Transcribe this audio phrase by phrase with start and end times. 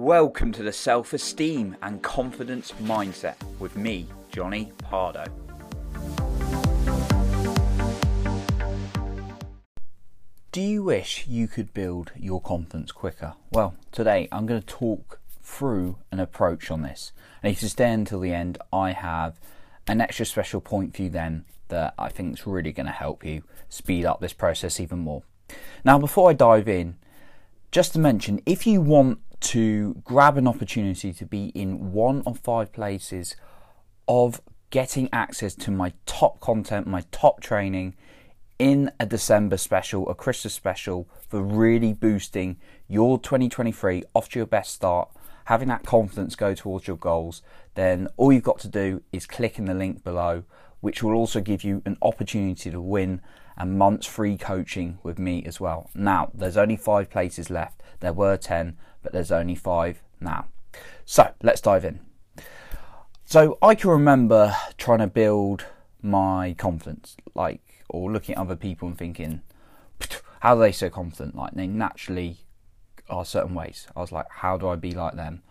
[0.00, 5.24] Welcome to the Self Esteem and Confidence Mindset with me, Johnny Pardo.
[10.52, 13.34] Do you wish you could build your confidence quicker?
[13.50, 17.10] Well, today I'm going to talk through an approach on this.
[17.42, 19.40] And if you stay until the end, I have
[19.88, 23.24] an extra special point for you then that I think is really going to help
[23.24, 25.24] you speed up this process even more.
[25.84, 26.98] Now, before I dive in,
[27.72, 32.38] just to mention if you want to grab an opportunity to be in one of
[32.38, 33.36] five places
[34.06, 34.40] of
[34.70, 37.94] getting access to my top content, my top training
[38.58, 42.56] in a December special, a Christmas special for really boosting
[42.88, 45.08] your 2023 off to your best start,
[45.44, 47.42] having that confidence go towards your goals,
[47.74, 50.42] then all you've got to do is click in the link below,
[50.80, 53.20] which will also give you an opportunity to win
[53.58, 55.90] a month's free coaching with me as well.
[55.94, 57.82] Now, there's only five places left.
[58.00, 60.46] There were 10, but there's only five now.
[61.04, 62.00] So let's dive in.
[63.24, 65.66] So I can remember trying to build
[66.00, 69.42] my confidence, like, or looking at other people and thinking,
[70.40, 71.34] how are they so confident?
[71.34, 72.38] Like, they naturally
[73.10, 73.88] are certain ways.
[73.96, 75.42] I was like, how do I be like them?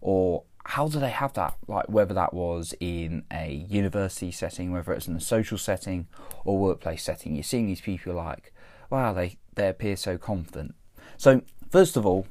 [0.00, 1.56] Or how do they have that?
[1.66, 6.06] Like, whether that was in a university setting, whether it's in a social setting
[6.44, 8.52] or workplace setting, you're seeing these people like,
[8.90, 10.74] wow, they, they appear so confident.
[11.16, 12.26] So, first of all,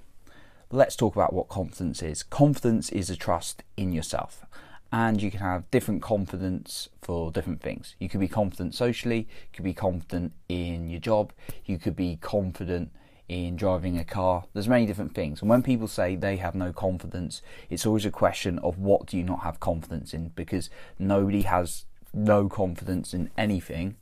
[0.72, 2.24] let's talk about what confidence is.
[2.24, 4.46] Confidence is a trust in yourself.
[4.94, 7.96] And you can have different confidence for different things.
[8.00, 11.32] You could be confident socially, you could be confident in your job,
[11.66, 12.92] you could be confident
[13.32, 14.44] in driving a car.
[14.54, 15.42] There's many different things.
[15.42, 19.18] And when people say they have no confidence, it's always a question of what do
[19.18, 23.96] you not have confidence in because nobody has no confidence in anything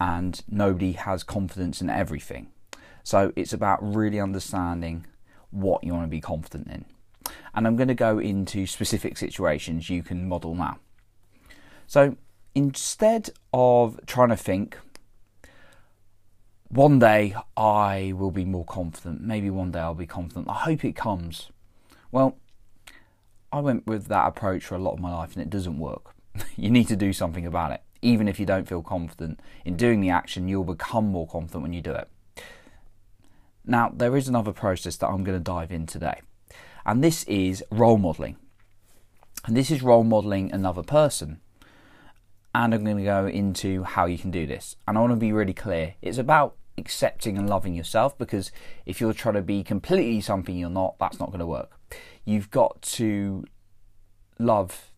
[0.00, 2.48] and nobody has confidence in everything.
[3.04, 5.06] So it's about really understanding
[5.50, 6.84] what you want to be confident in.
[7.54, 10.78] And I'm going to go into specific situations you can model now.
[11.86, 12.16] So
[12.54, 14.76] instead of trying to think,
[16.74, 20.84] one day I will be more confident, maybe one day I'll be confident, I hope
[20.84, 21.50] it comes.
[22.10, 22.36] Well,
[23.52, 26.14] I went with that approach for a lot of my life and it doesn't work.
[26.56, 27.82] you need to do something about it.
[28.02, 31.72] Even if you don't feel confident in doing the action, you'll become more confident when
[31.72, 32.08] you do it.
[33.64, 36.20] Now, there is another process that I'm going to dive in today,
[36.84, 38.36] and this is role modeling.
[39.46, 41.40] And this is role modeling another person.
[42.54, 44.76] And I'm going to go into how you can do this.
[44.86, 48.50] And I want to be really clear it's about accepting and loving yourself because
[48.86, 51.78] if you're trying to be completely something you're not, that's not going to work.
[52.24, 53.44] You've got to
[54.38, 54.90] love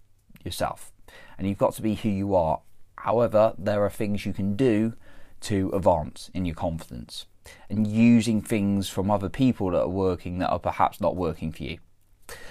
[0.44, 0.92] yourself
[1.38, 2.60] and you've got to be who you are.
[2.98, 4.94] However, there are things you can do
[5.42, 7.26] to advance in your confidence
[7.68, 11.62] and using things from other people that are working that are perhaps not working for
[11.62, 11.78] you.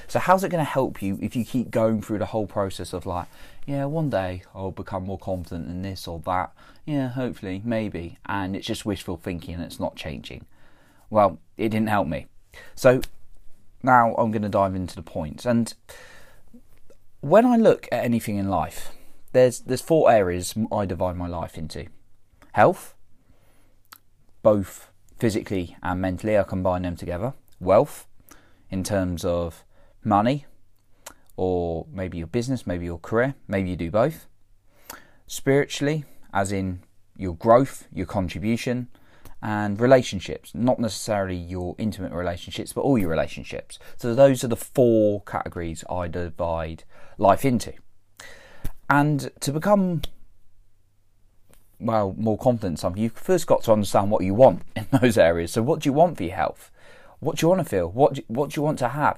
[0.07, 2.93] So, how's it going to help you if you keep going through the whole process
[2.93, 3.27] of like,
[3.65, 6.53] yeah, one day I'll become more confident in this or that?
[6.85, 8.17] Yeah, hopefully, maybe.
[8.25, 10.45] And it's just wishful thinking and it's not changing.
[11.09, 12.27] Well, it didn't help me.
[12.75, 13.01] So,
[13.81, 15.45] now I'm going to dive into the points.
[15.45, 15.73] And
[17.21, 18.91] when I look at anything in life,
[19.31, 21.87] there's there's four areas I divide my life into:
[22.53, 22.93] health,
[24.43, 26.37] both physically and mentally.
[26.37, 27.33] I combine them together.
[27.59, 28.07] Wealth,
[28.69, 29.63] in terms of
[30.03, 30.45] money,
[31.37, 34.27] or maybe your business, maybe your career, maybe you do both.
[35.27, 36.81] Spiritually, as in
[37.17, 38.87] your growth, your contribution,
[39.41, 43.77] and relationships, not necessarily your intimate relationships, but all your relationships.
[43.97, 46.83] So, those are the four categories I divide
[47.17, 47.73] life into.
[48.89, 50.01] And to become
[51.79, 55.17] well, more confident in something, you've first got to understand what you want in those
[55.17, 55.51] areas.
[55.51, 56.71] So, what do you want for your health?
[57.25, 57.89] What do you want to feel?
[57.89, 59.17] What do, what do you want to have?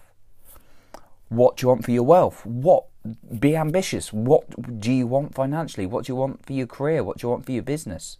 [1.28, 2.46] What do you want for your wealth?
[2.46, 2.86] What
[3.38, 4.14] be ambitious?
[4.14, 5.86] What do you want financially?
[5.86, 7.04] What do you want for your career?
[7.04, 8.18] What do you want for your business?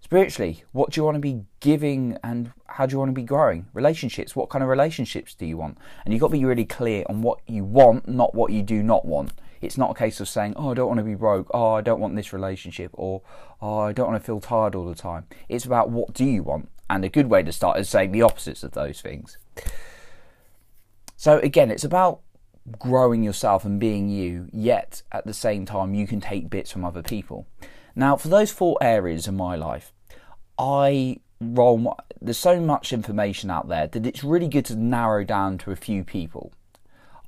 [0.00, 3.22] Spiritually, what do you want to be giving and how do you want to be
[3.22, 3.66] growing?
[3.74, 5.76] Relationships, what kind of relationships do you want?
[6.06, 8.82] And you've got to be really clear on what you want, not what you do
[8.82, 9.32] not want.
[9.60, 11.82] It's not a case of saying, oh, I don't want to be broke, oh, I
[11.82, 13.20] don't want this relationship, or
[13.60, 15.26] oh, I don't want to feel tired all the time.
[15.50, 16.70] It's about what do you want?
[16.92, 19.38] And a good way to start is saying the opposites of those things.
[21.16, 22.20] So again, it's about
[22.78, 26.84] growing yourself and being you, yet at the same time, you can take bits from
[26.84, 27.46] other people.
[27.96, 29.90] Now, for those four areas in my life,
[30.58, 31.96] I roll.
[32.20, 35.76] There's so much information out there that it's really good to narrow down to a
[35.76, 36.52] few people.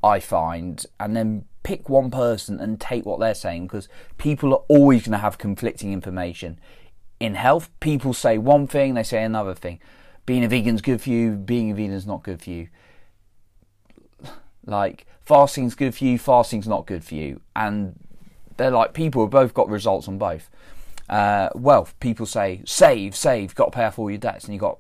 [0.03, 3.89] I find, and then pick one person and take what they're saying because
[4.19, 6.61] people are always going to have conflicting information.
[7.21, 9.81] In health, people say one thing, they say another thing.
[10.27, 12.69] Being a vegan's good for you, being a vegan is not good for you.
[14.67, 17.99] Like fasting's good for you, fasting's not good for you, and
[18.57, 20.49] they're like people have both got results on both.
[21.09, 24.61] Uh, wealth, people say save, save, got to pay off all your debts, and you
[24.61, 24.79] got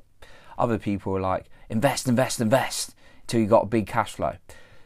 [0.57, 4.37] other people are like invest, invest, invest until you got a big cash flow.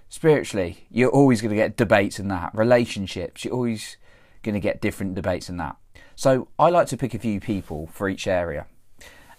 [0.08, 2.50] Spiritually, you're always going to get debates in that.
[2.54, 3.98] Relationships, you're always
[4.42, 5.76] going to get different debates in that.
[6.14, 8.66] So I like to pick a few people for each area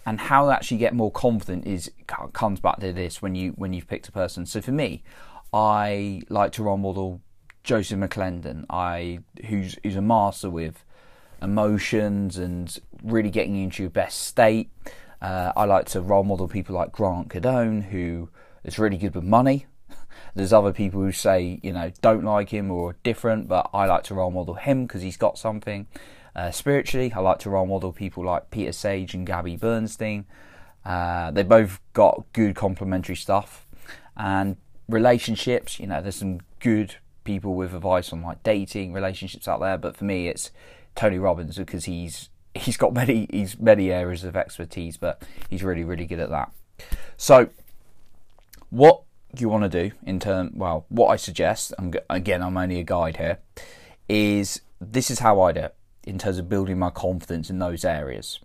[0.06, 1.92] and how to actually get more confident is
[2.34, 4.46] comes back to this when you when you've picked a person.
[4.46, 5.04] So for me,
[5.54, 7.22] I like to role model
[7.64, 10.84] Joseph McClendon, I who's who's a master with
[11.42, 14.72] emotions and really getting you into your best state.
[15.22, 18.30] Uh, I like to role model people like Grant Cardone, who
[18.64, 19.66] is really good with money.
[20.36, 24.04] There's other people who say, you know, don't like him or different, but I like
[24.06, 25.88] to role model him because he's got something.
[26.40, 30.26] Uh, spiritually, I like to role model people like Peter Sage and Gabby Bernstein.
[30.86, 33.68] Uh, they both got good complementary stuff.
[34.16, 34.56] And
[34.88, 36.96] relationships, you know, there's some good
[37.26, 39.78] people with advice on like dating, relationships out there.
[39.78, 40.52] But for me, it's
[40.96, 45.84] Tony Robbins because he's he's got many he's many areas of expertise, but he's really
[45.84, 46.54] really good at that.
[47.18, 47.50] So,
[48.70, 49.02] what
[49.38, 52.84] you want to do in turn, well, what I suggest, I'm, again, I'm only a
[52.84, 53.40] guide here,
[54.08, 55.76] is this is how I do it
[56.10, 58.40] in terms of building my confidence in those areas.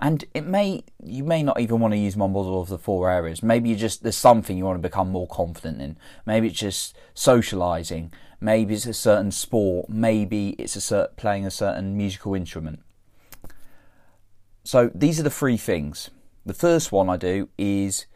[0.00, 3.10] And it may you may not even want to use my model of the four
[3.10, 3.42] areas.
[3.42, 5.98] Maybe you just there's something you want to become more confident in.
[6.24, 8.12] Maybe it's just socializing.
[8.40, 9.90] Maybe it's a certain sport.
[9.90, 12.80] Maybe it's a cert, playing a certain musical instrument.
[14.64, 16.10] So these are the three things.
[16.46, 18.06] The first one I do is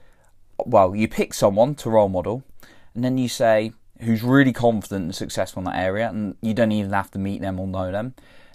[0.65, 2.45] well, you pick someone to role model,
[2.95, 6.73] and then you say who's really confident and successful in that area, and you don't
[6.73, 8.15] even have to meet them or know them.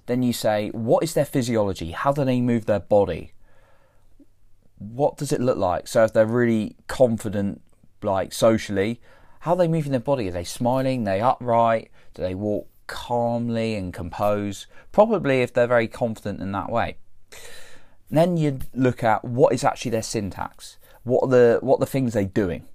[0.10, 1.92] Then you say, what is their physiology?
[1.92, 3.34] How do they move their body?
[4.80, 5.88] What does it look like?
[5.88, 7.62] So if they're really confident,
[8.02, 9.00] like socially,
[9.42, 10.28] how are they moving their body?
[10.28, 11.08] Are they smiling?
[11.08, 11.92] Are they upright?
[12.16, 14.66] Do they walk calmly and compose?
[14.92, 16.98] Probably if they're very confident in that way.
[18.10, 20.80] Then you look at what is actually their syntax.
[21.04, 22.66] What are the what are the things they're doing?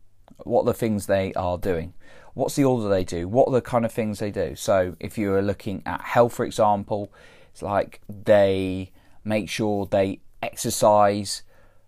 [0.44, 1.94] What are the things they are doing?
[2.34, 3.28] What's the order they do?
[3.28, 4.54] What are the kind of things they do?
[4.56, 7.12] So if you are looking at health, for example,
[7.52, 8.90] it's like they
[9.24, 11.42] make sure they exercise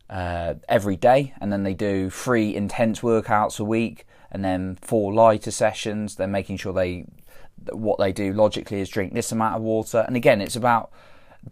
[0.09, 5.13] uh, every day, and then they do three intense workouts a week, and then four
[5.13, 6.15] lighter sessions.
[6.15, 7.07] They're making sure they
[7.73, 10.05] what they do logically is drink this amount of water.
[10.07, 10.91] And again, it's about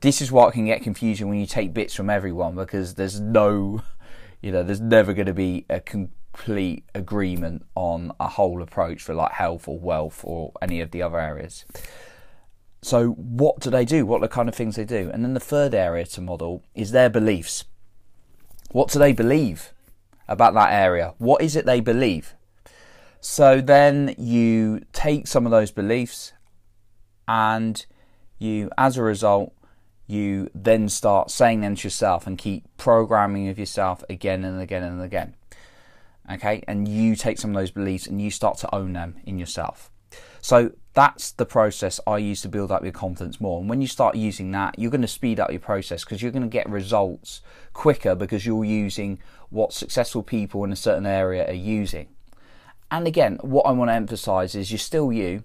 [0.01, 3.83] this is what can get confusing when you take bits from everyone because there's no,
[4.41, 5.81] you know, there's never going to be a
[6.35, 11.01] complete agreement on a whole approach for like health or wealth or any of the
[11.01, 11.65] other areas.
[12.83, 14.05] So, what do they do?
[14.05, 15.11] What are the kind of things they do?
[15.13, 17.65] And then the third area to model is their beliefs.
[18.73, 19.73] What do they believe
[20.29, 21.15] about that area?
[21.19, 22.35] What is it they believe?
[23.21, 26.33] So then you take some of those beliefs
[27.27, 27.87] and
[28.39, 29.55] you, as a result,
[30.07, 34.83] you then start saying them to yourself and keep programming of yourself again and again
[34.83, 35.35] and again
[36.31, 36.63] okay?
[36.67, 39.91] And you take some of those beliefs and you start to own them in yourself.
[40.41, 43.61] So that's the process i use to build up your confidence more.
[43.61, 46.31] And when you start using that you're going to speed up your process because you're
[46.31, 47.43] going to get results
[47.73, 49.19] quicker because you're using
[49.51, 52.09] what successful people in a certain area are using.
[52.91, 55.43] And again what i want to emphasize is you're still you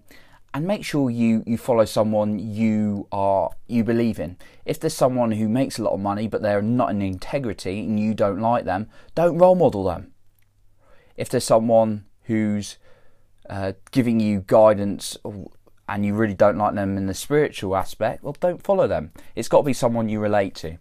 [0.53, 4.37] and make sure you, you follow someone you are you believe in.
[4.65, 7.99] If there's someone who makes a lot of money but they're not in integrity and
[7.99, 10.11] you don't like them, don't role model them
[11.19, 12.77] if there's someone who's
[13.49, 15.17] uh, giving you guidance
[15.87, 19.11] and you really don't like them in the spiritual aspect, well, don't follow them.
[19.35, 20.77] It's got to be someone you relate to.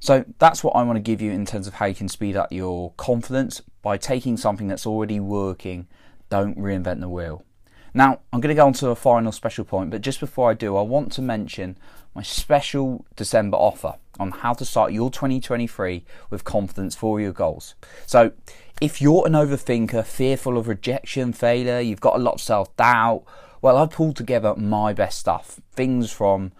[0.00, 2.36] So that's what I want to give you in terms of how you can speed
[2.36, 5.86] up your confidence by taking something that's already working.
[6.28, 7.44] Don't reinvent the wheel.
[7.92, 10.54] Now, I'm going to go on to a final special point, but just before I
[10.54, 11.76] do, I want to mention
[12.14, 17.74] my special December offer on how to start your 2023 with confidence for your goals.
[18.06, 18.32] So,
[18.80, 23.24] if you're an overthinker, fearful of rejection, failure, you've got a lot of self doubt,
[23.62, 25.60] well, I've pulled together my best stuff.
[25.72, 26.52] Things from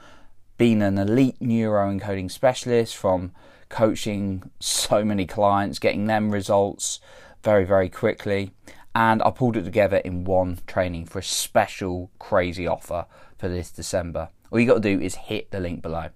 [0.59, 3.33] being an elite neuro encoding specialist, from
[3.71, 7.01] coaching so many clients, getting them results
[7.43, 8.51] very, very quickly.
[8.95, 13.07] And I pulled it together in one training for a special crazy offer
[13.39, 14.31] for this December.
[14.51, 16.09] All you got to do is hit the link below.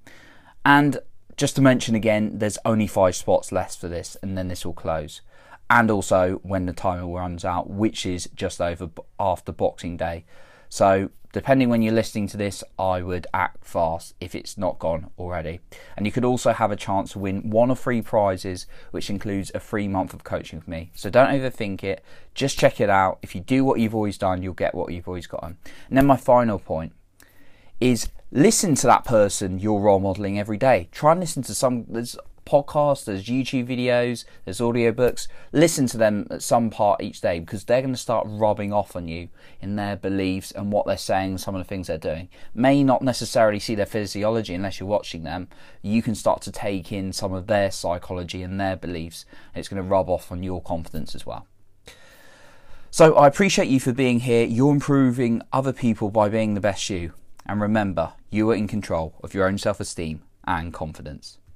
[0.64, 0.99] And
[1.37, 4.73] just to mention again, there's only five spots left for this, and then this will
[4.73, 5.21] close.
[5.71, 10.25] And also when the timer runs out, which is just over after Boxing Day.
[10.69, 15.10] So depending when you're listening to this, I would act fast if it's not gone
[15.18, 15.58] already.
[15.96, 19.50] And you could also have a chance to win one of three prizes, which includes
[19.52, 20.92] a free month of coaching with me.
[20.94, 23.18] So don't overthink it, just check it out.
[23.20, 25.58] If you do what you've always done, you'll get what you've always gotten.
[25.88, 26.92] And then my final point
[27.80, 30.88] is listen to that person you're role modeling every day.
[30.92, 31.84] Try and listen to some.
[31.88, 35.28] There's podcasts, there's YouTube videos, there's audiobooks.
[35.52, 38.96] Listen to them at some part each day because they're going to start rubbing off
[38.96, 39.28] on you
[39.60, 42.28] in their beliefs and what they're saying, some of the things they're doing.
[42.54, 45.48] May not necessarily see their physiology unless you're watching them.
[45.82, 49.24] You can start to take in some of their psychology and their beliefs,
[49.54, 51.46] and it's going to rub off on your confidence as well.
[52.90, 54.46] So I appreciate you for being here.
[54.46, 57.12] You're improving other people by being the best you.
[57.44, 61.38] And remember, you are in control of your own self esteem and confidence.